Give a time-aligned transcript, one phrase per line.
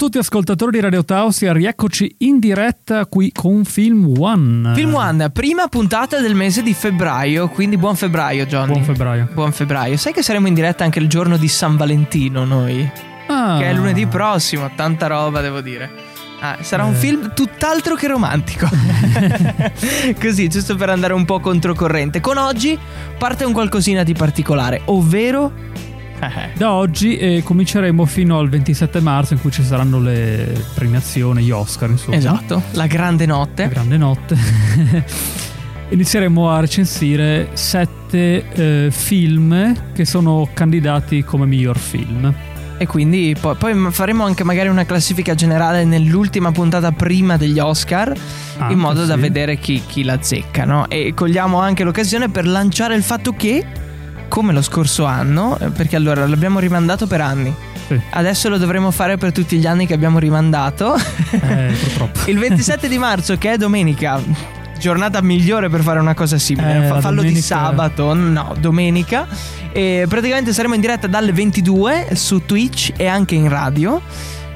[0.00, 4.72] tutti ascoltatori di Radio Tausia, rieccoci in diretta qui con Film One.
[4.74, 8.72] Film One, prima puntata del mese di febbraio, quindi buon febbraio Johnny.
[8.72, 9.28] Buon febbraio.
[9.34, 9.98] Buon febbraio.
[9.98, 12.90] Sai che saremo in diretta anche il giorno di San Valentino noi?
[13.26, 15.90] Ah, Che è lunedì prossimo, tanta roba devo dire.
[16.40, 16.96] Ah, sarà un Eh.
[16.96, 18.66] film tutt'altro che romantico.
[20.18, 22.20] Così, giusto per andare un po' controcorrente.
[22.20, 22.78] Con oggi
[23.18, 25.68] parte un qualcosina di particolare, ovvero...
[26.54, 31.50] Da oggi eh, cominceremo fino al 27 marzo in cui ci saranno le premiazioni, gli
[31.50, 32.16] Oscar insomma.
[32.16, 33.68] Esatto, la grande La notte.
[33.68, 34.36] grande notte.
[35.90, 42.32] Inizieremo a recensire sette eh, film che sono candidati come miglior film.
[42.78, 48.14] E quindi poi, poi faremo anche magari una classifica generale nell'ultima puntata prima degli Oscar,
[48.56, 49.20] Anche, in modo da sì.
[49.20, 50.88] vedere chi, chi la zecca, no?
[50.88, 53.66] E cogliamo anche l'occasione per lanciare il fatto che,
[54.30, 57.52] come lo scorso anno, eh, perché allora l'abbiamo rimandato per anni,
[57.88, 58.00] Sì.
[58.10, 60.94] adesso lo dovremo fare per tutti gli anni che abbiamo rimandato.
[61.32, 62.30] Eh, purtroppo.
[62.30, 64.20] il 27 di marzo, che è domenica.
[64.78, 66.86] Giornata migliore per fare una cosa simile.
[66.86, 69.26] Eh, fallo di domenica- sabato, no, domenica.
[69.72, 74.00] E praticamente saremo in diretta dalle 22 su Twitch e anche in radio.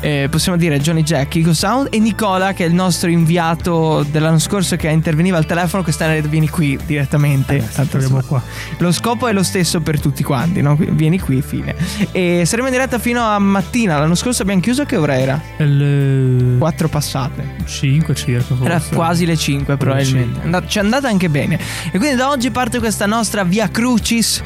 [0.00, 4.39] Eh, possiamo dire Johnny Jack, Eco Sound e Nicola che è il nostro inviato dell'anno
[4.39, 8.42] scorso che interveniva al telefono quest'anno vieni qui direttamente Eh, Tanto, insomma, qua.
[8.78, 10.77] lo scopo è lo stesso per tutti quanti no?
[10.78, 11.75] Vieni qui fine
[12.12, 15.41] e saremo in diretta fino a mattina l'anno scorso abbiamo chiuso che ora era?
[15.59, 18.55] Il 4 passate 5 circa.
[18.62, 18.95] era forse.
[18.95, 20.67] quasi le 5 probabilmente.
[20.67, 21.59] ci è andata anche bene.
[21.91, 24.43] E quindi da oggi parte questa nostra via crucis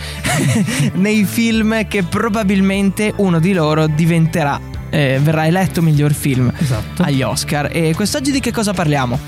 [0.94, 4.60] nei film che probabilmente uno di loro diventerà,
[4.90, 7.02] eh, verrà eletto miglior film Esatto.
[7.02, 7.68] agli Oscar.
[7.72, 9.18] E quest'oggi di che cosa parliamo?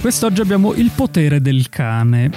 [0.00, 2.30] Quest'oggi abbiamo Il potere del cane.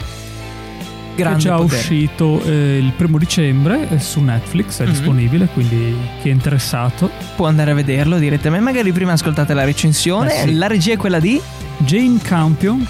[1.16, 1.80] Grande è già potere.
[1.80, 4.90] uscito eh, il primo dicembre eh, su Netflix, è Mhm.
[4.92, 7.10] disponibile, quindi chi è interessato.
[7.38, 8.66] Può andare a vederlo direttamente.
[8.66, 10.44] Magari prima ascoltate la recensione.
[10.44, 10.54] Eh sì.
[10.56, 11.42] La regia è quella di.
[11.80, 12.86] Jane Campion,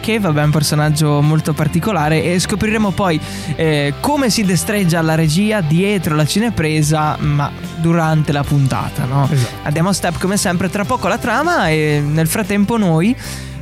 [0.00, 3.20] Che vabbè è un personaggio molto particolare e scopriremo poi
[3.56, 9.28] eh, come si destreggia la regia dietro la cinepresa ma durante la puntata, no?
[9.30, 9.54] Esatto.
[9.64, 13.14] Andiamo a step come sempre, tra poco la trama e nel frattempo noi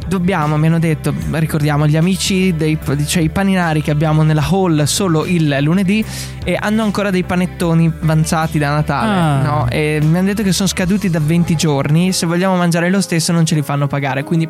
[0.08, 4.84] dobbiamo, mi hanno detto, ricordiamo gli amici dei cioè i paninari che abbiamo nella hall
[4.84, 6.04] solo il lunedì
[6.44, 9.42] e hanno ancora dei panettoni avanzati da Natale, Ah.
[9.42, 9.66] no?
[9.68, 13.32] E mi hanno detto che sono scaduti da 20 giorni, se vogliamo mangiare lo stesso
[13.32, 14.48] non ce li fanno pagare, quindi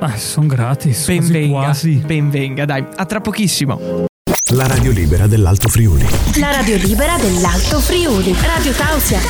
[0.00, 1.06] Ah, sono gratis.
[1.06, 2.02] ben quasi venga, quasi.
[2.06, 4.06] ben venga, dai, a tra pochissimo.
[4.52, 6.06] La radio libera dell'Alto Friuli.
[6.38, 8.34] La radio libera dell'Alto Friuli.
[8.40, 9.20] Radio Tausia.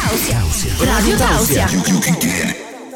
[0.84, 1.66] Radio Tausia.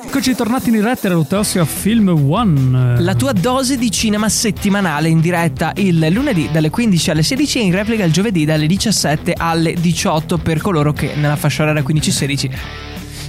[0.07, 3.01] Eccoci tornati in diretta alla Luteossia Film One.
[3.01, 7.63] La tua dose di cinema settimanale in diretta il lunedì dalle 15 alle 16 e
[7.63, 12.51] in replica il giovedì dalle 17 alle 18 per coloro che nella fascia oraria 15-16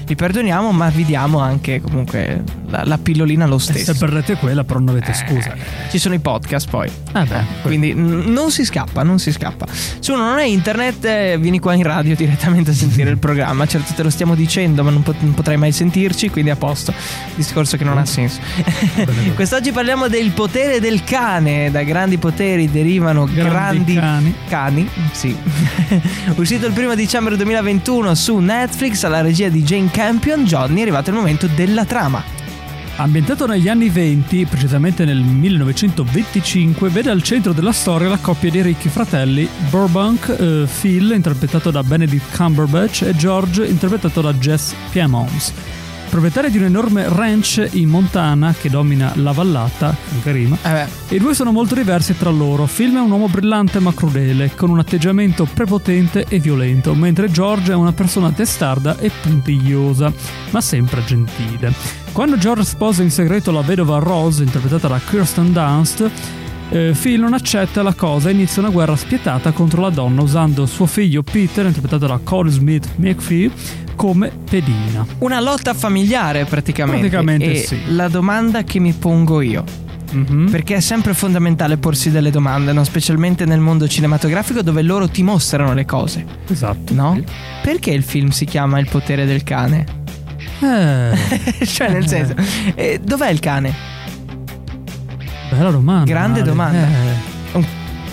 [0.05, 3.93] vi perdoniamo ma vi diamo anche comunque la, la pillolina lo Eh, Se stesso.
[4.05, 5.53] perdete quella, però non avete scusa.
[5.89, 6.89] Ci sono i podcast poi.
[7.13, 9.65] Ah, beh, Quindi n- non si scappa, non si scappa.
[9.99, 13.65] Se uno non è internet, eh, vieni qua in radio direttamente a sentire il programma.
[13.67, 16.93] Certo, te lo stiamo dicendo, ma non, pot- non potrai mai sentirci, quindi a posto.
[17.35, 18.39] Discorso che non ha senso.
[19.35, 21.69] Quest'oggi parliamo del potere del cane.
[21.71, 24.35] Da grandi poteri derivano Grandi grandi, cani.
[24.47, 24.89] cani.
[25.11, 25.35] Sì.
[26.35, 31.11] Uscito il primo dicembre 2021 su Netflix alla regia di Jane Campion, Johnny, è arrivato
[31.11, 32.23] il momento della trama.
[32.95, 38.63] Ambientato negli anni 20, precisamente nel 1925, vede al centro della storia la coppia di
[38.63, 45.82] ricchi fratelli Burbank, eh, Phil, interpretato da Benedict Cumberbatch, e George, interpretato da Jess Piemonte.
[46.13, 51.17] Proprietari di un enorme ranch in Montana che domina la vallata, anche rima, Eh i
[51.17, 52.69] due sono molto diversi tra loro.
[52.71, 57.71] Phil è un uomo brillante ma crudele, con un atteggiamento prepotente e violento, mentre George
[57.71, 60.13] è una persona testarda e puntigliosa,
[60.51, 61.73] ma sempre gentile.
[62.11, 66.11] Quando George sposa in segreto la vedova Rose, interpretata da Kirsten Dunst,
[66.73, 70.65] eh, Phil non accetta la cosa e inizia una guerra spietata contro la donna usando
[70.65, 73.51] suo figlio Peter, interpretato da Cole Smith McPhee,
[73.95, 75.05] come pedina.
[75.19, 76.99] una lotta familiare praticamente.
[77.09, 77.77] Praticamente e sì.
[77.93, 79.63] La domanda che mi pongo io.
[80.11, 80.49] Mhm.
[80.51, 82.83] Perché è sempre fondamentale porsi delle domande, no?
[82.83, 86.93] specialmente nel mondo cinematografico dove loro ti mostrano le cose, Esatto.
[86.93, 87.19] no?
[87.63, 89.85] Perché il film si chiama Il potere del cane?
[90.59, 92.35] Eh, cioè, nel senso,
[92.75, 93.73] eh, dov'è il cane?
[95.53, 96.05] Bella domanda.
[96.05, 96.49] Grande Ale.
[96.49, 96.77] domanda.
[96.79, 97.65] Eh, Un,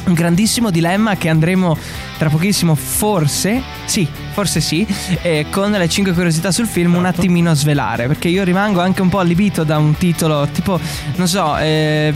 [0.07, 1.77] un grandissimo dilemma che andremo
[2.19, 4.87] tra pochissimo, forse, sì, forse sì,
[5.23, 7.21] eh, con le 5 curiosità sul film un Certo.
[7.21, 10.79] attimino a svelare, perché io rimango anche un po' allibito da un titolo tipo,
[11.17, 12.13] non so, eh,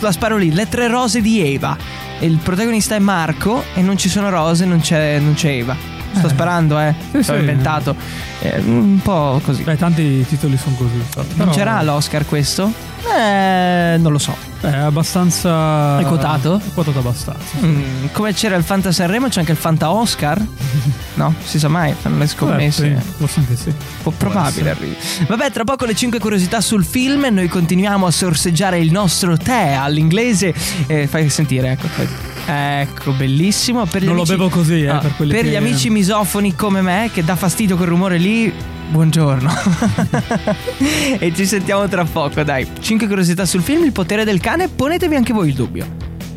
[0.00, 1.76] la sparo lì, Le tre rose di Eva.
[2.20, 5.76] Il protagonista è Marco e non ci sono rose, non c'è, non c'è Eva.
[6.18, 6.94] Sto sparando, eh.
[7.10, 7.32] Sì, L'ho sì.
[7.34, 7.94] inventato.
[8.40, 9.62] Eh, un po' così.
[9.62, 10.94] Beh, tanti titoli sono così.
[10.94, 11.34] infatti.
[11.34, 12.70] Però- Vincerà l'Oscar questo?
[13.16, 14.34] Eh, non lo so.
[14.60, 15.98] È abbastanza.
[15.98, 16.56] È quotato?
[16.58, 17.56] È quotato abbastanza.
[17.64, 20.42] Mm, come c'era il Fanta Sanremo, c'è anche il Fanta Oscar?
[21.16, 22.92] No, si sa mai, fanno le scommesse.
[22.92, 23.72] Eh, sì, forse anche sì.
[24.02, 24.94] Po- probabile arrivi.
[25.26, 27.26] Vabbè, tra poco le 5 curiosità sul film.
[27.30, 30.52] Noi continuiamo a sorseggiare il nostro tè all'inglese.
[30.86, 31.86] Eh, fai sentire, ecco.
[31.86, 32.08] fai-
[32.48, 33.84] Ecco, bellissimo.
[33.86, 36.54] Per gli Non lo amici- bevo così, eh, Ah, per per che- gli amici misofoni
[36.54, 38.52] come me, che dà fastidio quel rumore lì.
[38.88, 39.50] Buongiorno.
[41.18, 42.66] e ci sentiamo tra poco, dai.
[42.78, 44.68] 5 curiosità sul film Il potere del cane.
[44.68, 45.86] Ponetevi anche voi il dubbio.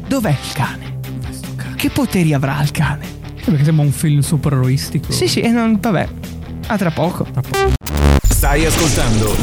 [0.08, 0.98] Dov'è il cane?
[1.76, 3.06] Che poteri avrà il cane?
[3.38, 5.12] Sì, Perché sembra un film supereroistico.
[5.12, 6.08] Sì, sì, e non, vabbè.
[6.68, 7.28] A tra poco.
[8.40, 9.36] Stai ascoltando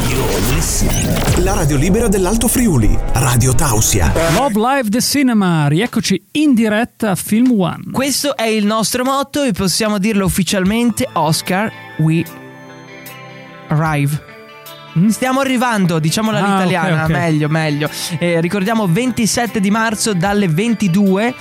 [1.43, 4.10] la radio libera dell'Alto Friuli, Radio Tausia.
[4.32, 7.90] Love Live The Cinema, rieccoci in diretta a Film One.
[7.93, 12.25] Questo è il nostro motto e possiamo dirlo ufficialmente, Oscar, we
[13.69, 14.19] arrive.
[14.98, 15.08] Mm?
[15.08, 17.16] Stiamo arrivando, diciamola Ah, all'italiana, ok, ok.
[17.16, 17.90] meglio, meglio.
[18.19, 21.34] Eh, ricordiamo 27 di marzo dalle 22,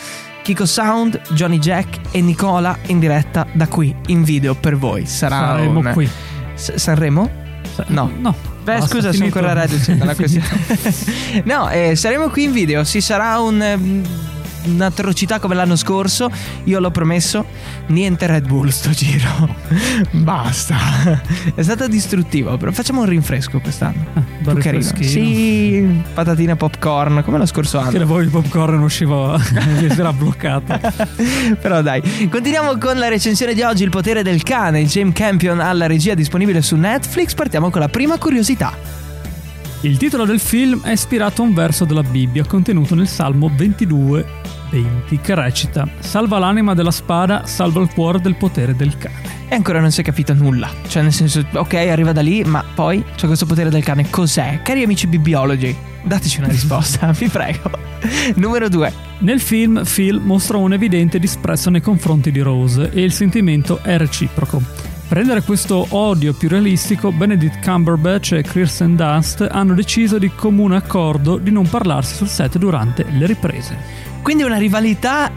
[0.44, 5.06] Kiko Sound, Johnny Jack e Nicola in diretta da qui, in video per voi.
[5.06, 6.10] Sarà Saremo un- qui.
[6.54, 7.44] S- Sanremo?
[7.88, 8.12] No.
[8.19, 8.36] No.
[8.63, 9.38] Beh, Basta, scusa, sono finito.
[9.39, 9.68] ancora.
[10.16, 10.48] Finito.
[11.44, 12.83] no, eh, saremo qui in video.
[12.83, 14.04] Ci sarà un.
[14.66, 16.30] Un'atrocità come l'anno scorso,
[16.66, 17.46] io l'ho promesso.
[17.88, 19.56] Niente Red Bull sto giro.
[20.12, 20.76] Basta.
[21.54, 24.06] È stato distruttivo, però facciamo un rinfresco quest'anno.
[24.14, 24.84] Ah, Più carino.
[25.02, 27.98] Sì, patatine popcorn, come lo scorso Che anno.
[28.00, 29.04] le voi il popcorn si
[29.98, 30.80] era bloccato.
[31.62, 35.86] Però dai, continuiamo con la recensione di oggi, Il potere del cane, James Campion alla
[35.88, 37.34] regia disponibile su Netflix.
[37.34, 39.04] Partiamo con la prima curiosità.
[39.86, 44.26] Il titolo del film è ispirato a un verso della Bibbia contenuto nel Salmo 22,
[44.72, 49.44] 20, che recita: Salva l'anima della spada, salva il cuore del potere del cane.
[49.48, 50.72] E ancora non si è capito nulla.
[50.88, 54.10] Cioè, nel senso, ok, arriva da lì, ma poi c'è questo potere del cane.
[54.10, 54.62] Cos'è?
[54.64, 57.70] Cari amici bibliologi, dateci una risposta, vi prego.
[58.38, 58.92] Numero 2.
[59.20, 63.98] Nel film, Phil mostra un evidente disprezzo nei confronti di Rose e il sentimento è
[63.98, 64.94] reciproco.
[65.07, 70.78] Per rendere questo odio più realistico, Benedict Cumberbatch e Kirsten Dunst hanno deciso di comune
[70.78, 73.78] accordo di non parlarsi sul set durante le riprese.
[74.24, 75.31] Quindi una rivalità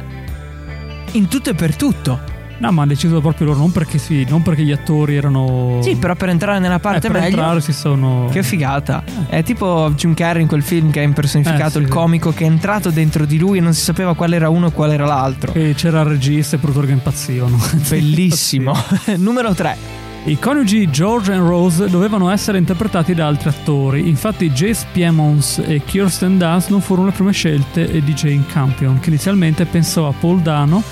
[1.12, 2.37] in tutto e per tutto.
[2.60, 5.78] No, ma hanno deciso proprio loro, non perché, sì, non perché gli attori erano...
[5.80, 7.36] Sì, però per entrare nella Eh, parte per meglio.
[7.36, 8.28] entrare si sono...
[8.32, 9.04] Che figata.
[9.28, 12.44] È tipo Jim Carrey in quel film che ha impersonificato Eh, sì, il comico che
[12.44, 15.06] è entrato dentro di lui e non si sapeva quale era uno e quale era
[15.06, 15.52] l'altro.
[15.52, 17.56] Che c'era il regista e i produttori che impazzivano.
[17.88, 18.72] Bellissimo.
[19.18, 19.76] Numero 3.
[20.24, 25.80] I coniugi George e Rose dovevano essere interpretati da altri attori, infatti Jace Piemons e
[25.84, 30.40] Kirsten Dunst non furono le prime scelte di Jane Campion, che inizialmente pensò a Paul
[30.40, 30.82] Dano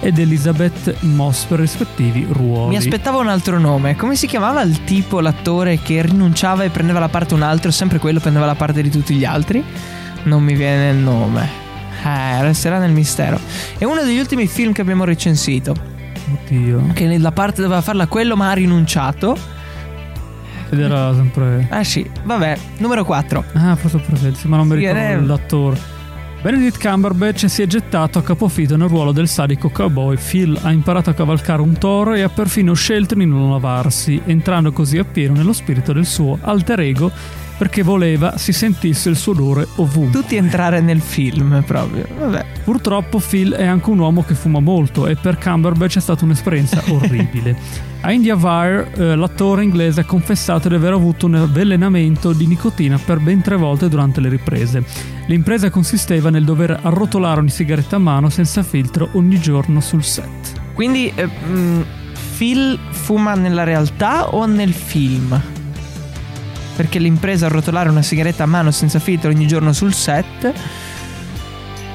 [0.00, 2.68] ed Elizabeth Moss per rispettivi ruoli.
[2.68, 3.96] Mi aspettavo un altro nome.
[3.96, 7.98] Come si chiamava il tipo, l'attore che rinunciava e prendeva la parte un altro, sempre
[7.98, 9.64] quello prendeva la parte di tutti gli altri?
[10.24, 11.48] Non mi viene il nome.
[12.04, 13.38] Eh, resterà nel mistero.
[13.78, 15.74] È uno degli ultimi film che abbiamo recensito.
[16.32, 16.88] Oddio.
[16.92, 19.36] Che la parte doveva farla quello, ma ha rinunciato.
[20.68, 21.66] Ed era sempre...
[21.70, 22.58] Ah sì, vabbè.
[22.78, 23.44] Numero 4.
[23.54, 25.94] Ah, forse ho sì, ma non mi ricordo l'attore.
[26.42, 30.16] Benedict Cumberbatch si è gettato a capofitto nel ruolo del sadico cowboy.
[30.16, 34.70] Phil ha imparato a cavalcare un toro e ha perfino scelto di non lavarsi, entrando
[34.70, 37.10] così appieno nello spirito del suo alter ego
[37.56, 40.20] perché voleva si sentisse il suo odore ovunque.
[40.20, 42.06] Tutti entrare nel film proprio.
[42.18, 42.44] Vabbè.
[42.64, 46.82] Purtroppo Phil è anche un uomo che fuma molto e per Cumberbatch è stata un'esperienza
[46.90, 47.56] orribile.
[48.00, 52.98] A India Wire eh, l'attore inglese ha confessato di aver avuto un avvelenamento di nicotina
[52.98, 54.84] per ben tre volte durante le riprese.
[55.26, 60.52] L'impresa consisteva nel dover arrotolare ogni sigaretta a mano senza filtro ogni giorno sul set.
[60.74, 61.84] Quindi eh, mh,
[62.36, 65.55] Phil fuma nella realtà o nel film?
[66.76, 70.52] Perché l'impresa a rotolare una sigaretta a mano senza filtro ogni giorno sul set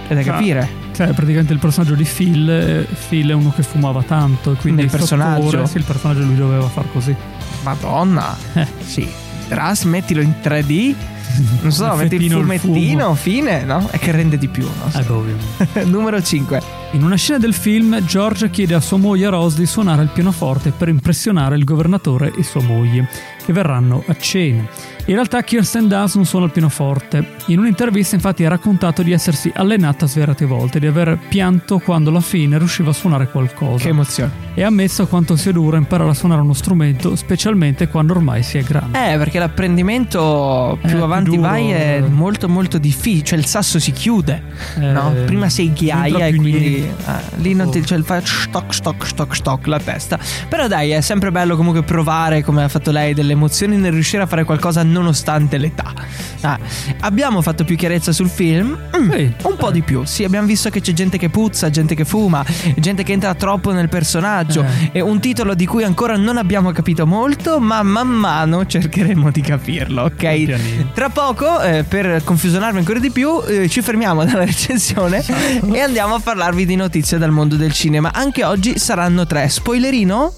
[0.07, 0.23] è da Ah.
[0.23, 0.79] capire.
[0.93, 4.89] Cioè, praticamente il personaggio di Phil, eh, Phil è uno che fumava tanto, quindi il
[4.89, 5.43] personaggio?
[5.49, 7.15] fattore- Sì, il personaggio lui doveva far così.
[7.63, 8.35] Madonna.
[8.53, 8.67] Eh.
[8.85, 9.07] Sì.
[9.47, 10.95] Trasmettilo in 3D.
[11.61, 13.15] Non so, Il metti il il fumettino, fumo.
[13.15, 13.87] fine, no?
[13.89, 14.99] È che rende di più, no?
[14.99, 15.83] Eh, beh, ovviamente.
[15.89, 16.61] Numero 5.
[16.93, 20.71] In una scena del film, George chiede a sua moglie Rose di suonare il pianoforte
[20.71, 23.07] per impressionare il governatore e sua moglie,
[23.45, 24.67] che verranno a cena.
[25.05, 27.25] In realtà Kirsten Dunst non suona il pianoforte.
[27.47, 32.11] In un'intervista infatti ha raccontato di essersi allenata svariate volte e di aver pianto quando
[32.11, 33.83] alla fine riusciva a suonare qualcosa.
[33.83, 34.31] Che emozione.
[34.53, 38.57] e ha ammesso quanto sia duro imparare a suonare uno strumento, specialmente quando ormai si
[38.57, 39.13] è grande.
[39.13, 43.79] Eh, perché l'apprendimento più Eh, avanti duro, vai è molto molto difficile, cioè il sasso
[43.79, 44.43] si chiude,
[44.77, 45.13] Eh, no?
[45.25, 47.03] Prima sei ghiaia e quindi niente.
[47.35, 50.19] eh, lì non ti cioè, fa stock stock stock stock la testa.
[50.47, 54.23] Però dai, è sempre bello comunque provare come ha fatto lei delle emozioni nel riuscire
[54.23, 55.93] a fare qualcosa nonostante l'età.
[56.41, 56.57] Ah,
[57.01, 58.77] abbiamo fatto più chiarezza sul film?
[58.97, 59.33] Mm, Sì.
[59.43, 60.03] un po' di più.
[60.05, 62.43] Sì, abbiamo visto che c'è gente che puzza, gente che fuma,
[62.77, 64.63] gente che entra troppo nel personaggio.
[64.63, 64.91] Eh.
[64.93, 69.41] È un titolo di cui ancora non abbiamo capito molto, ma man mano cercheremo di
[69.41, 70.91] capirlo, ok?
[70.93, 75.23] Tra poco, eh, per confusionarvi ancora di più, eh, ci fermiamo dalla recensione
[75.71, 78.11] e andiamo a parlarvi di notizie dal mondo del cinema.
[78.13, 79.49] Anche oggi saranno tre.
[79.49, 80.33] Spoilerino?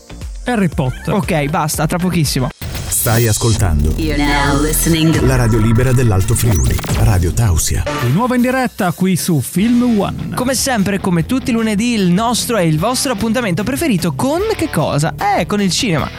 [0.46, 1.14] Harry Potter.
[1.14, 2.50] Ok, basta, tra pochissimo.
[2.94, 7.84] Stai ascoltando You're now listening to la radio libera dell'Alto Friuli, Radio Tausia.
[8.02, 10.36] Di nuovo in diretta qui su Film One.
[10.36, 14.70] Come sempre, come tutti i lunedì, il nostro e il vostro appuntamento preferito con che
[14.70, 15.16] cosa?
[15.38, 16.10] Eh, con il cinema.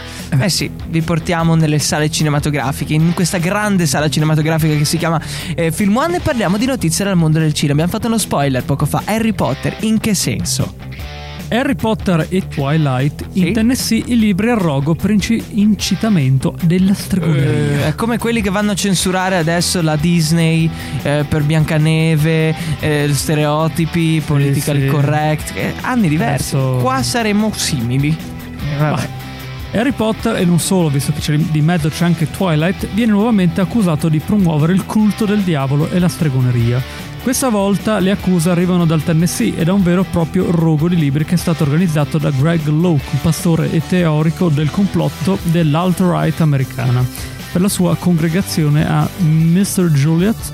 [0.40, 5.20] Eh sì, vi portiamo nelle sale cinematografiche, in questa grande sala cinematografica che si chiama
[5.54, 7.74] eh, Film One e parliamo di notizie dal mondo del cinema.
[7.82, 9.02] Abbiamo fatto uno spoiler poco fa.
[9.04, 10.74] Harry Potter, in che senso?
[11.50, 13.46] Harry Potter e Twilight Sì.
[13.48, 17.84] in Tennessee i libri a rogo per inci- incitamento della stregoneria.
[17.84, 20.68] Eh, È come quelli che vanno a censurare adesso la Disney
[21.02, 24.86] eh, per Biancaneve, eh, stereotipi, politically sì.
[24.88, 26.56] correct, eh, anni diversi.
[26.56, 28.16] Adesso- Qua saremo simili.
[28.78, 29.08] Vabbè.
[29.74, 33.60] Harry Potter, e non solo, visto che c'è di mezzo c'è anche Twilight, viene nuovamente
[33.60, 36.80] accusato di promuovere il culto del diavolo e la stregoneria.
[37.22, 40.96] Questa volta le accuse arrivano dal Tennessee e da un vero e proprio rogo di
[40.96, 46.40] libri che è stato organizzato da Greg Locke, un pastore e teorico del complotto dell'alt-right
[46.40, 47.04] americana,
[47.50, 49.90] per la sua congregazione a Mr.
[49.90, 50.52] Juliet.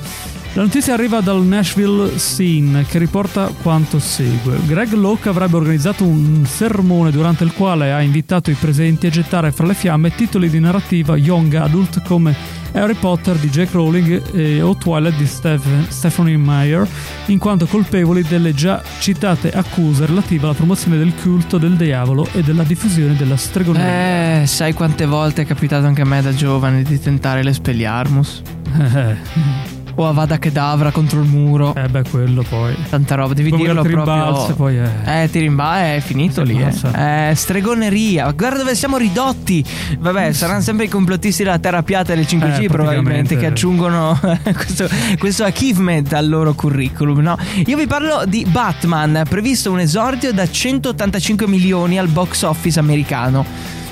[0.55, 4.59] La notizia arriva dal Nashville Scene che riporta quanto segue.
[4.67, 9.53] Greg Locke avrebbe organizzato un sermone durante il quale ha invitato i presenti a gettare
[9.53, 12.35] fra le fiamme titoli di narrativa young adult come
[12.73, 16.87] Harry Potter di Jack Rowling e o Twilight di Steph- Stephanie Meyer,
[17.27, 22.43] in quanto colpevoli delle già citate accuse relative alla promozione del culto del diavolo e
[22.43, 24.43] della diffusione della stregoneria.
[24.43, 28.43] Eh, sai quante volte è capitato anche a me da giovane di tentare l'Espelliarmus?
[28.71, 31.75] Eh, O Avada Kedavra contro il muro.
[31.75, 32.75] eh, beh, quello poi.
[32.89, 33.97] Tanta roba, devi Poi dirlo proprio.
[34.05, 36.59] rimbalzi, poi è- Eh, ti rimba, è finito lì.
[36.63, 37.29] Eh.
[37.31, 38.31] Eh, stregoneria.
[38.33, 39.65] Guarda dove siamo ridotti.
[39.99, 44.19] Vabbè, saranno sempre i complottisti della terra piatta del 5G Eh, probabilmente che aggiungono
[44.55, 47.19] questo, questo achievement al loro curriculum.
[47.19, 47.37] No?
[47.67, 53.45] Io vi parlo di Batman, previsto un esordio da 185 milioni al box office americano.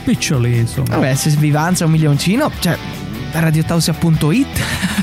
[0.05, 0.95] Piccioli, insomma.
[0.97, 2.77] Vabbè, se vi avanza un milioncino, cioè
[3.33, 4.47] radiotausia.it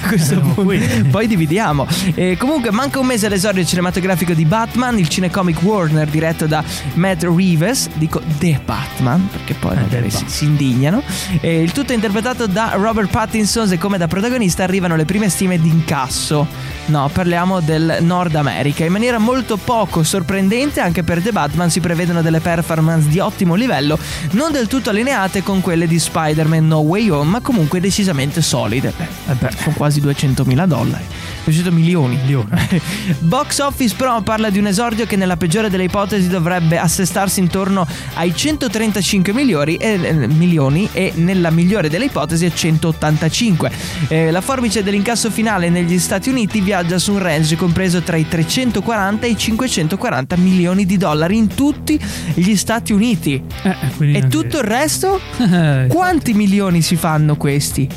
[0.04, 1.08] a questo Siamo punto.
[1.10, 1.88] poi dividiamo.
[2.14, 6.64] Eh, comunque manca un mese all'esordio cinematografico di Batman il cinecomic Warner diretto da
[6.94, 7.90] Matt Reeves.
[7.96, 11.02] Dico The Batman perché poi Eh, magari si, si indignano.
[11.42, 15.30] Eh, il tutto è interpretato da Robert Pattinson e come da protagonista arrivano le prime
[15.30, 16.48] stime di incasso
[16.88, 21.80] no parliamo del Nord America in maniera molto poco sorprendente anche per The Batman si
[21.80, 23.98] prevedono delle performance di ottimo livello
[24.32, 28.94] non del tutto allineate con quelle di Spider-Man No Way Home ma comunque decisamente solide
[29.28, 31.04] eh, beh, sono quasi 200.000 dollari
[31.44, 32.48] 200 milioni Milioni.
[33.20, 37.88] Box Office però parla di un esordio che nella peggiore delle ipotesi dovrebbe assestarsi intorno
[38.16, 43.72] ai 135 milioni e, eh, milioni e nella migliore delle ipotesi a 185.
[44.08, 48.28] Eh, la forbice dell'incasso finale negli Stati Uniti viaggia su un range compreso tra i
[48.28, 51.98] 340 e i 540 milioni di dollari in tutti
[52.34, 53.42] gli Stati Uniti.
[53.64, 55.20] Eh, quindi E tutto il resto?
[55.56, 57.88] Eh, Quanti milioni si fanno questi?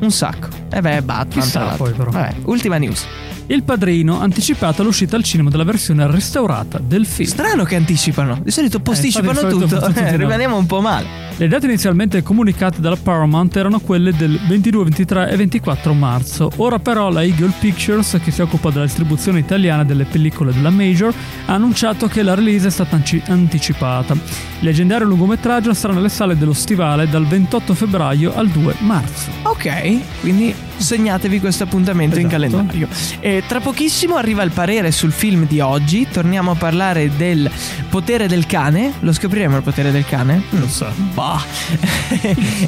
[0.00, 0.48] Un sacco.
[0.70, 1.42] E beh, Batman.
[1.44, 2.10] Chissà poi, però.
[2.10, 3.04] Vabbè, ultima news.
[3.48, 7.28] Il padrino ha anticipato l'uscita al cinema della versione restaurata del film.
[7.28, 8.38] Strano che anticipano.
[8.42, 10.00] Di solito posticipano infatti di solito tutto.
[10.00, 11.25] Eh, rimaniamo un po' male.
[11.38, 16.50] Le date inizialmente comunicate dalla Paramount erano quelle del 22, 23 e 24 marzo.
[16.56, 21.12] Ora però la Eagle Pictures, che si occupa della distribuzione italiana delle pellicole della Major,
[21.44, 24.14] ha annunciato che la release è stata anticipata.
[24.14, 24.20] Il
[24.60, 29.30] leggendario lungometraggio sarà nelle sale dello Stivale dal 28 febbraio al 2 marzo.
[29.42, 32.42] Ok, quindi segnatevi questo appuntamento in Esatto.
[32.48, 32.88] calendario.
[33.20, 36.08] E tra pochissimo arriva il parere sul film di oggi.
[36.10, 37.50] Torniamo a parlare del
[37.90, 38.92] potere del cane.
[39.00, 40.42] Lo scopriremo il potere del cane?
[40.50, 40.86] Lo so.
[41.14, 41.24] Bah,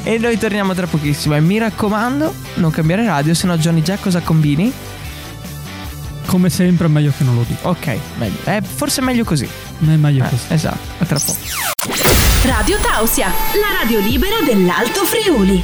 [0.03, 1.35] E noi torniamo tra pochissimo.
[1.35, 4.71] E mi raccomando, non cambiare radio, se no Johnny Jack cosa combini?
[6.25, 7.69] Come sempre è meglio che non lo dico.
[7.69, 8.37] Ok, meglio.
[8.45, 9.45] Eh, forse è meglio così.
[9.45, 10.43] È meglio Eh, così.
[10.49, 11.39] esatto, a tra poco.
[12.45, 15.63] Radio Tausia, la radio libera dell'Alto Friuli.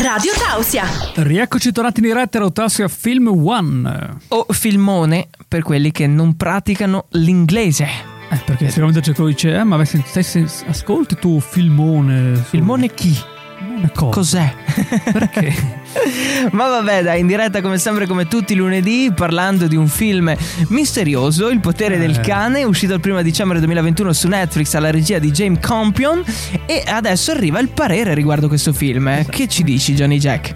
[0.00, 0.84] Radio Tausia.
[1.14, 4.16] Rieccoci tornati in diretta a Rotassia Film One.
[4.28, 8.11] O filmone per quelli che non praticano l'inglese.
[8.32, 12.36] Eh, perché sicuramente c'è quello dice, eh, ma stai sen- ascolti tu filmone.
[12.36, 13.16] su- Filmone chi?
[13.94, 14.52] Cos'è?
[15.12, 15.52] Perché?
[16.52, 20.34] Ma vabbè, dai, in diretta come sempre, come tutti i lunedì, parlando di un film
[20.68, 22.20] misterioso, Il potere del Eh.
[22.20, 26.22] cane, uscito il 1 dicembre 2021 su Netflix alla regia di James Campion.
[26.66, 29.08] E adesso arriva il parere riguardo questo film.
[29.08, 29.26] eh.
[29.28, 30.54] Che ci dici, Johnny Jack?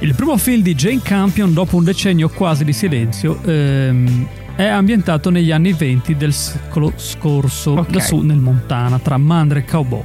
[0.00, 5.30] Il primo film di Jane Campion, dopo un decennio quasi di silenzio, ehm, è ambientato
[5.30, 7.94] negli anni 20 del secolo scorso, Ok.
[7.94, 10.02] lassù nel Montana, tra mandre e cowboy.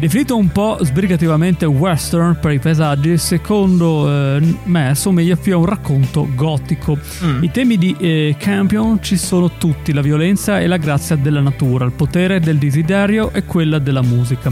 [0.00, 5.66] Definito un po' sbrigativamente western per i paesaggi, secondo eh, me somiglia più a un
[5.66, 6.96] racconto gotico.
[7.22, 7.42] Mm.
[7.42, 11.84] I temi di eh, Campion ci sono tutti, la violenza e la grazia della natura,
[11.84, 14.50] il potere del desiderio e quella della musica.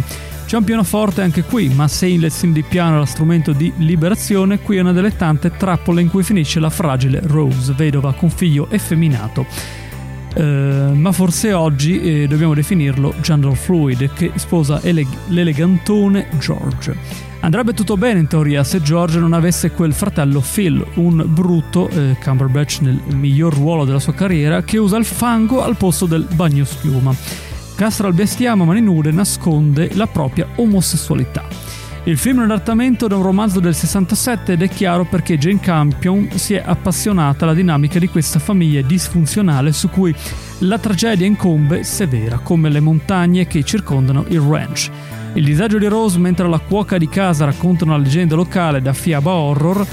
[0.48, 4.60] C'è un pianoforte anche qui, ma se in lezioni di piano era strumento di liberazione,
[4.60, 8.66] qui è una delle tante trappole in cui finisce la fragile Rose, vedova con figlio
[8.70, 9.44] effeminato.
[10.34, 16.96] Eh, ma forse oggi eh, dobbiamo definirlo gender fluid che sposa ele- l'elegantone George.
[17.40, 22.16] Andrebbe tutto bene in teoria se George non avesse quel fratello Phil, un brutto, eh,
[22.24, 27.47] Cumberbatch nel miglior ruolo della sua carriera, che usa il fango al posto del bagnoschiuma.
[27.78, 31.46] Castra il bestiame a mani nude nasconde la propria omosessualità.
[32.02, 35.60] Il film è un adattamento da un romanzo del 67 ed è chiaro perché Jane
[35.60, 40.12] Campion si è appassionata alla dinamica di questa famiglia disfunzionale su cui
[40.62, 44.90] la tragedia incombe severa, come le montagne che circondano il ranch.
[45.34, 49.30] Il disagio di Rose mentre la cuoca di casa racconta una leggenda locale da fiaba
[49.30, 49.86] horror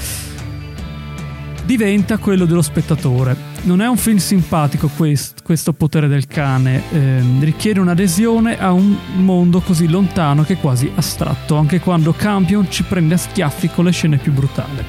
[1.66, 3.36] diventa quello dello spettatore.
[3.64, 8.96] Non è un film simpatico quest- questo potere del cane, ehm, richiede un'adesione a un
[9.18, 13.92] mondo così lontano che quasi astratto, anche quando Campion ci prende a schiaffi con le
[13.92, 14.84] scene più brutali.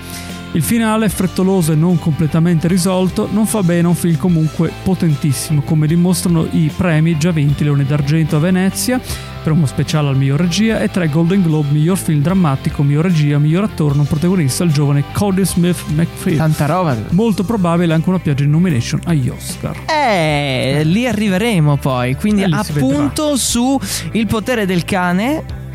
[0.56, 5.60] Il finale, frettoloso e non completamente risolto, non fa bene a un film comunque potentissimo,
[5.60, 8.98] come dimostrano i premi già vinti Leone d'Argento a Venezia
[9.42, 13.38] per uno speciale al miglior regia e tre Golden Globe miglior film drammatico, miglior regia,
[13.38, 16.36] miglior attore non protagonista il giovane Cody Smith McPhee.
[16.36, 16.96] Tanta roba.
[17.10, 19.82] Molto probabile anche una pioggia di nomination agli Oscar.
[19.84, 22.14] Eh, lì arriveremo poi.
[22.14, 23.78] Quindi, Eh, appunto, su
[24.12, 25.65] Il potere del cane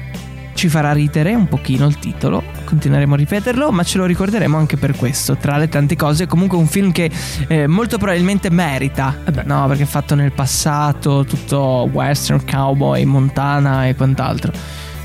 [0.53, 2.43] ci farà ridere un pochino il titolo.
[2.65, 5.35] Continueremo a ripeterlo, ma ce lo ricorderemo anche per questo.
[5.37, 7.09] Tra le tante cose, comunque, un film che
[7.47, 9.17] eh, molto probabilmente merita.
[9.25, 14.51] Eh no, perché è fatto nel passato, tutto western, cowboy, montana e quant'altro.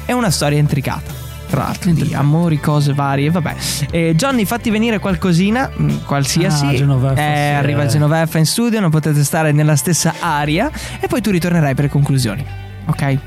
[0.04, 1.24] È una storia intricata.
[1.48, 3.54] Tra l'altro, di amori, cose varie, vabbè.
[3.92, 6.66] Eh, Johnny, fatti venire qualcosina, mm, qualsiasi.
[6.66, 7.86] Ah, Genoveffa, Eh, sì, arriva.
[7.86, 11.90] Genoveffa in studio, non potete stare nella stessa aria e poi tu ritornerai per le
[11.90, 12.44] conclusioni.
[12.86, 13.18] Ok?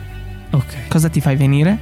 [0.51, 0.87] Ok.
[0.89, 1.77] Cosa ti fai venire?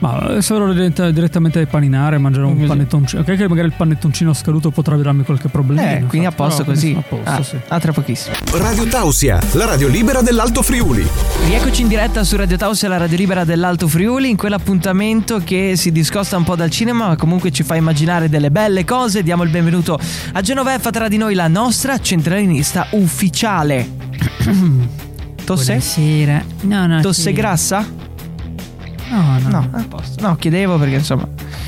[0.00, 2.66] Ma adesso vado dirett- direttamente a paninare, mangiare un Così.
[2.66, 3.22] panettoncino.
[3.22, 5.92] Ok, che magari il panettoncino scaduto potrà darmi qualche problema.
[5.92, 6.94] Eh, quindi a posto così.
[6.98, 7.56] A posto, Ah, sì.
[7.68, 8.34] a tra pochissimo.
[8.52, 11.06] Radio Tausia, la radio libera dell'Alto Friuli.
[11.46, 15.90] Rieccoci in diretta su Radio Tausia, la radio libera dell'Alto Friuli, in quell'appuntamento che si
[15.90, 19.22] discosta un po' dal cinema, ma comunque ci fa immaginare delle belle cose.
[19.22, 19.98] Diamo il benvenuto
[20.32, 23.88] a Genoveffa, tra di noi la nostra centralinista ufficiale.
[25.44, 25.64] Tosse?
[25.76, 26.44] Buonasera.
[26.62, 27.00] No, no.
[27.00, 27.32] Tosse sì.
[27.32, 27.86] grassa?
[29.14, 29.68] No, no.
[29.72, 30.26] No, posto.
[30.26, 31.26] No, chiedevo perché insomma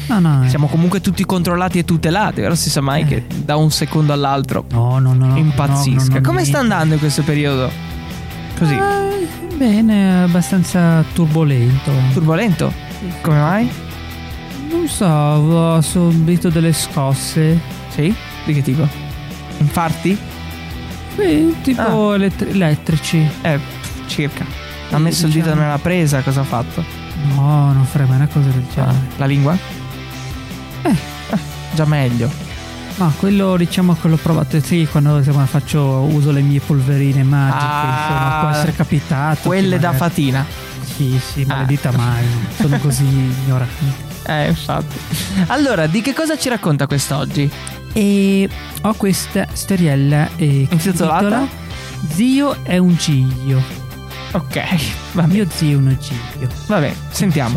[0.09, 0.45] No, no.
[0.45, 0.49] eh.
[0.49, 3.05] siamo comunque tutti controllati e tutelati, però si sa mai Eh.
[3.07, 5.37] che da un secondo all'altro No, no, no.
[5.37, 6.21] impazzisca.
[6.21, 7.71] Come sta andando in questo periodo?
[8.59, 11.91] Così, Eh, bene, abbastanza turbolento.
[12.13, 12.73] turbolento?
[13.23, 13.71] Come mai?
[14.71, 17.61] Non so, ho subito delle scosse.
[17.91, 18.15] Sì?
[18.45, 18.87] Di che tipo?
[19.59, 20.19] Infarti?
[21.15, 23.27] Beh, tipo elettri- elettrici.
[23.43, 23.59] Eh,
[24.07, 24.45] circa.
[24.91, 25.63] Ha Sì, messo il dito diciamo.
[25.63, 26.85] nella presa, cosa ha fatto?
[27.35, 28.97] No, non farei mai una cosa del Ah, genere.
[29.17, 29.57] la lingua?
[30.83, 30.95] Eh.
[31.75, 32.31] già meglio.
[32.97, 34.59] Ma quello, diciamo, che l'ho provato.
[34.61, 39.41] Sì, quando insomma, faccio uso le mie polverine magiche, Ah, insomma, può essere capitato.
[39.49, 40.47] Quelle da magari- fatina.
[40.97, 41.55] Sì, sì, Ah.
[41.57, 42.25] maledita mai.
[42.59, 43.05] Sono così
[43.45, 44.05] ignorante.
[44.25, 44.97] Eh, infatti.
[45.49, 47.51] Allora, di che cosa ci racconta quest'oggi?
[47.93, 48.49] E
[48.83, 51.25] ho questa storiella eh, Intitolata?
[51.25, 51.47] intitola
[52.15, 53.63] Zio è un giglio.
[54.37, 54.63] Ok,
[55.13, 55.33] va bene.
[55.35, 56.49] Mio zio è un giglio.
[56.67, 57.57] Vabbè, sentiamo.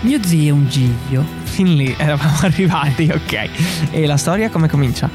[0.00, 1.24] Mio zio è un giglio.
[1.44, 3.48] Fin lì eravamo arrivati, ok.
[3.90, 5.10] E la storia come comincia?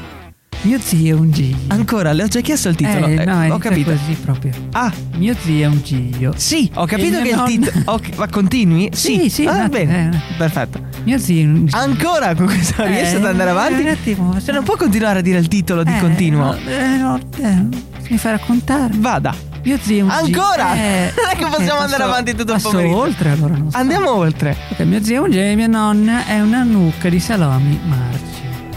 [0.62, 1.56] Mio zio è un Gio.
[1.68, 3.06] Ancora, le ho già chiesto il titolo.
[3.06, 3.90] Eh, Eh, no, ho inizia capito.
[3.92, 4.52] così proprio.
[4.72, 6.32] Ah, Mio zio è un Gio.
[6.36, 7.82] sì, ho capito che mia il titolo.
[7.92, 8.88] ok, ma continui?
[8.92, 10.10] Sì, sì, Ah, un attimo, bene.
[10.14, 10.34] eh.
[10.36, 10.80] Perfetto.
[11.04, 11.76] Mio zio è un Gio.
[11.76, 13.80] Ancora con questo riesci ad andare avanti?
[13.82, 14.40] Eh, un attimo.
[14.40, 16.44] Se non può continuare a dire il titolo di Eh, continuo.
[16.46, 17.66] no, eh, no, eh,
[18.10, 18.92] mi fai raccontare.
[18.96, 19.34] Vada.
[19.64, 20.06] Mio zio.
[20.08, 20.74] Ancora?
[20.74, 22.96] Eh, Non è che possiamo andare passo- avanti tutto il pomeriggio.
[22.96, 23.54] oltre allora.
[23.56, 23.76] Non so.
[23.76, 24.56] Andiamo oltre.
[24.70, 28.26] Ok, mio zio è un e mia nonna è una nucca di salami marci.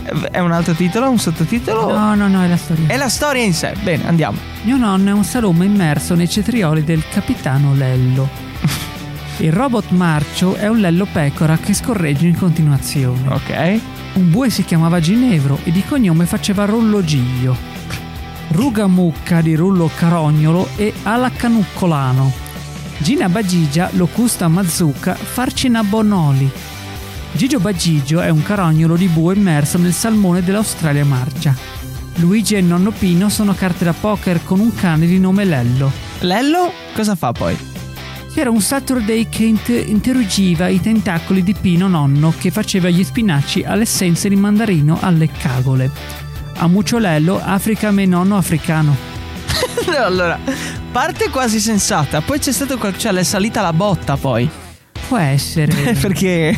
[0.03, 1.91] Eh, È un altro titolo, un sottotitolo?
[1.95, 2.87] No, no, no, è la storia.
[2.87, 3.73] È la storia in sé.
[3.83, 4.37] Bene, andiamo.
[4.63, 8.27] Mio nonno è un salume immerso nei cetrioli del capitano Lello.
[9.37, 13.27] Il robot marcio è un Lello pecora che scorreggia in continuazione.
[13.29, 13.79] Ok.
[14.13, 17.01] Un bue si chiamava Ginevro e di cognome faceva Rollo
[18.51, 18.61] Giglio.
[18.61, 22.31] Ruga Mucca di Rullo Carognolo e Alacanuccolano.
[22.97, 26.49] Gina Bagigia, Locusta Mazzucca, Farcina Bonoli.
[27.33, 31.55] Gigio Bagigio è un carognolo di bue immerso nel salmone dell'Australia marcia.
[32.15, 35.91] Luigi e nonno Pino sono carte da poker con un cane di nome Lello.
[36.19, 37.57] Lello cosa fa poi?
[38.33, 43.63] C'era un Saturday che int- interrugiva i tentacoli di Pino nonno che faceva gli spinaci
[43.63, 46.30] all'essenza di mandarino alle cagole.
[46.63, 48.95] A Mucciolello, Africa me nonno africano.
[49.97, 50.37] allora,
[50.91, 54.47] parte quasi sensata, poi c'è stato qual- cioè, è salita la botta poi.
[55.07, 55.93] Può essere.
[55.99, 56.55] Perché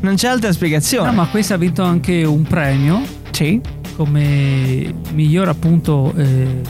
[0.00, 1.08] non c'è altra spiegazione.
[1.10, 3.60] No, ma questa ha vinto anche un premio Sì.
[3.96, 6.60] come miglior appunto eh,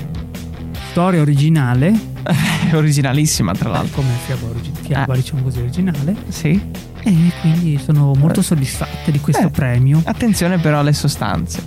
[0.91, 1.93] storia originale,
[2.71, 3.97] È originalissima, tra l'altro.
[4.01, 5.17] come fiaba, origi- fiaba Ah.
[5.17, 6.59] diciamo così originale, Sì.
[7.03, 9.51] e quindi sono molto soddisfatta di questo Eh.
[9.51, 10.01] premio.
[10.07, 11.63] Attenzione però alle sostanze.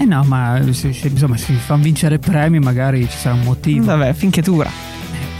[0.00, 3.42] Eh no, ma se, se- insomma, se si fanno vincere premi magari ci sarà un
[3.42, 3.86] motivo.
[3.86, 4.70] Vabbè, finché dura.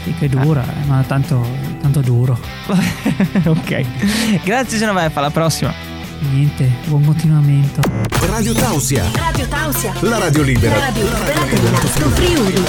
[0.03, 1.45] Sì, che dura, eh, ma tanto,
[1.81, 2.37] tanto duro.
[3.45, 4.43] ok.
[4.43, 5.73] Grazie Genoveffa, alla prossima.
[6.33, 7.79] Niente, buon continuamento.
[8.27, 9.93] Radio Tausia, Radio Tausia.
[10.01, 10.75] la radio libera.
[10.75, 12.63] La radio libera dell'Alto Friuli.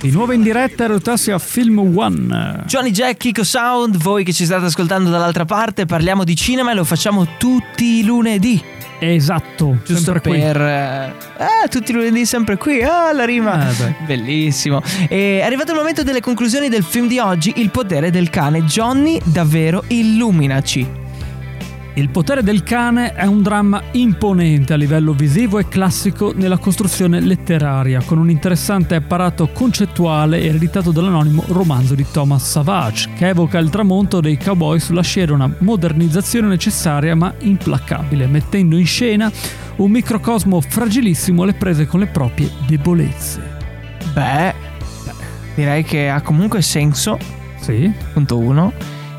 [0.00, 2.62] Di nuovo in diretta Rotassia Film One.
[2.66, 6.74] Johnny Jack, Kiko Sound, voi che ci state ascoltando dall'altra parte, parliamo di cinema e
[6.74, 8.62] lo facciamo tutti i lunedì.
[9.00, 10.60] Esatto, Giusto per...
[10.60, 12.82] eh, Ah, tutti i lunedì sempre qui.
[12.82, 13.68] Ah, la rima.
[13.70, 13.94] Eh, beh.
[14.06, 14.82] Bellissimo.
[15.08, 18.62] E è arrivato il momento delle conclusioni del film di oggi, Il potere del cane.
[18.64, 20.97] Johnny, davvero illuminaci.
[21.98, 27.18] Il potere del cane è un dramma imponente a livello visivo e classico nella costruzione
[27.18, 33.68] letteraria, con un interessante apparato concettuale ereditato dall'anonimo romanzo di Thomas Savage, che evoca il
[33.68, 39.28] tramonto dei cowboy sulla scia una modernizzazione necessaria ma implacabile, mettendo in scena
[39.78, 43.42] un microcosmo fragilissimo alle prese con le proprie debolezze.
[44.12, 44.54] Beh,
[45.56, 47.18] direi che ha comunque senso,
[47.58, 48.72] Sì, punto uno,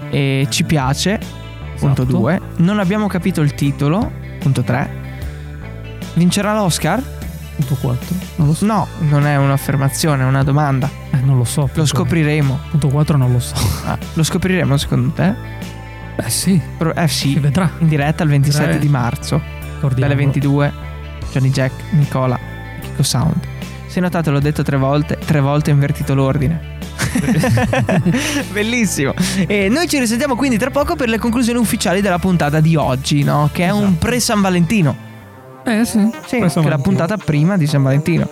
[0.10, 1.39] e ci piace,
[1.80, 2.18] punto Esatto.
[2.18, 2.40] due.
[2.58, 4.90] Non abbiamo capito il titolo, punto tre.
[6.14, 7.02] Vincerà l'Oscar?
[7.56, 8.16] punto 4.
[8.38, 8.66] Non lo so.
[8.66, 10.90] No, non è un'affermazione, è una domanda.
[11.12, 11.70] Eh, non lo so.
[11.74, 12.58] Lo scopriremo.
[12.72, 13.56] Punto 4 non lo so.
[13.86, 15.34] Ah, lo scopriremo secondo te?
[16.16, 17.70] Beh sì, Pro- eh si sì, vedrà.
[17.80, 18.80] in diretta il 27 Direi.
[18.82, 20.18] di marzo, dalle Ricordiamolo.
[20.18, 20.74] 22.
[21.32, 22.40] Johnny Jack, Nicola,
[22.82, 23.36] Kiko Sound.
[23.88, 26.78] Se notate l'ho detto tre volte, tre volte ho invertito l'ordine.
[28.52, 29.14] Bellissimo.
[29.48, 33.24] E noi ci risentiamo quindi tra poco per le conclusioni ufficiali della puntata di oggi,
[33.24, 33.50] no?
[33.52, 35.08] Che è un pre-San Valentino.
[35.66, 38.28] Eh sì, Sì, che è la puntata prima di San Valentino.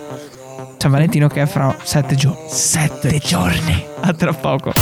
[0.78, 2.48] San Valentino che è fra sette giorni.
[2.48, 3.84] Sette giorni.
[4.00, 4.72] A tra poco.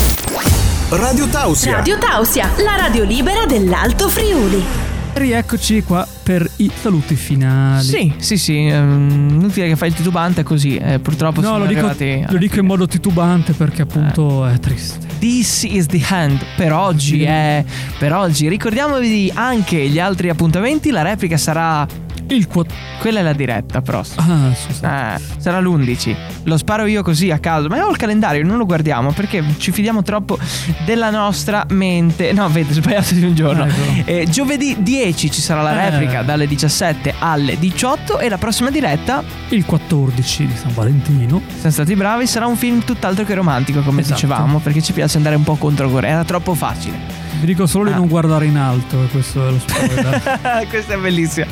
[0.90, 1.76] Radio Tausia.
[1.76, 4.85] Radio Tausia, la radio libera dell'Alto Friuli.
[5.18, 7.82] Rieccoci qua per i saluti finali.
[7.86, 8.66] Sì, sì, sì.
[8.66, 10.76] ehm, inutile che fai il titubante così.
[10.76, 11.90] eh, purtroppo No, lo dico,
[12.28, 14.52] lo dico in modo titubante perché appunto Eh.
[14.52, 15.06] è triste.
[15.18, 17.22] This is the hand per oggi, Sì.
[17.22, 17.64] eh,
[17.98, 18.46] per oggi.
[18.48, 20.90] Ricordiamovi anche gli altri appuntamenti.
[20.90, 21.86] La replica sarà.
[22.28, 22.74] Il quattro.
[23.00, 24.22] Quella è la diretta prossima.
[24.48, 25.14] Ah, scusa.
[25.16, 26.14] Eh, sarà l'11.
[26.44, 27.68] Lo sparo io così a caso.
[27.68, 30.38] Ma io ho il calendario, non lo guardiamo perché ci fidiamo troppo
[30.84, 32.32] della nostra mente.
[32.32, 33.64] No, vedi, sbagliato di un giorno.
[33.66, 34.08] Ecco.
[34.10, 35.90] Eh, giovedì 10 ci sarà la Eh.
[35.90, 41.40] replica dalle 17 alle 18 e la prossima diretta, Il 14 di San Valentino.
[41.54, 44.14] siamo stati bravi, sarà un film tutt'altro che romantico, come Esatto.
[44.14, 46.14] dicevamo, perché ci piace andare un po' contro corrente.
[46.16, 47.24] Era troppo facile.
[47.38, 47.96] Vi dico solo di Ah.
[47.96, 50.66] non guardare in alto, questo è lo spoiler.
[50.70, 51.46] Questa è bellissima.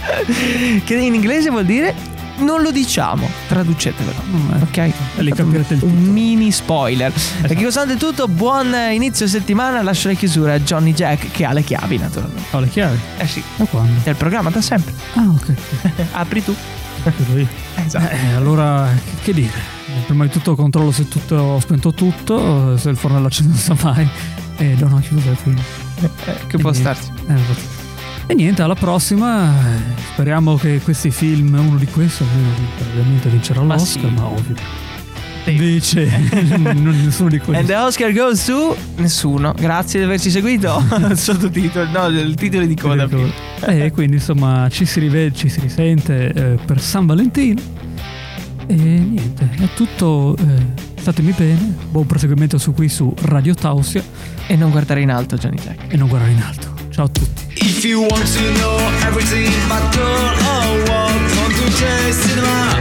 [0.84, 1.94] Che in inglese vuol dire
[2.36, 4.22] non lo diciamo, traducetevelo.
[4.28, 4.90] Mm, Ok?
[5.18, 6.10] Lì capirete il Un titolo.
[6.12, 7.12] mini spoiler.
[7.42, 8.26] E che cos'è tutto?
[8.26, 9.82] Buon inizio settimana.
[9.82, 12.56] Lascio le chiusure a Johnny Jack che ha le chiavi, naturalmente.
[12.56, 12.98] Ho le chiavi.
[13.18, 14.00] Eh sì, Da quando?
[14.02, 14.92] è il programma da sempre.
[15.14, 15.54] Ah, ok.
[16.12, 16.54] Apri tu.
[17.16, 17.46] Chiudo io.
[17.84, 18.12] Esatto.
[18.12, 19.52] Eh, allora, che, che dire?
[20.06, 23.58] Prima di tutto controllo se tutto, ho spento tutto, eh, se il fornello acceso non
[23.58, 24.08] sta mai.
[24.56, 25.62] E non ho chiuso quindi.
[26.48, 27.10] che può Quindi- starci.
[27.28, 27.83] Eh.
[28.26, 29.50] E niente, alla prossima.
[29.50, 32.24] eh, Speriamo che questi film, uno di questi,
[32.90, 34.14] ovviamente vincerà Ma l'Oscar, sì.
[34.14, 34.54] ma ovvio.
[35.46, 36.06] Invece,
[36.72, 37.66] nessuno di And questi.
[37.66, 39.52] the Oscar goes to nessuno.
[39.54, 40.82] Grazie di averci seguito.
[41.14, 43.06] Sottotitolo, no, il titolo di coda.
[43.66, 47.60] E quindi insomma ci si rivede, ci si risente eh, per San Valentino.
[48.66, 50.34] E niente, è tutto.
[50.38, 51.74] eh, statemi bene.
[51.90, 54.02] Buon proseguimento su qui su Radio Tausia
[54.46, 55.78] E non guardare in alto, Johnny Tech.
[55.92, 56.72] e non guardare in alto.
[56.88, 57.43] Ciao a tutti.
[57.84, 62.80] If you want to know everything about girl or what, come to J Cinema,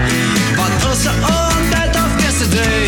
[0.55, 2.82] but also all that of yesterday.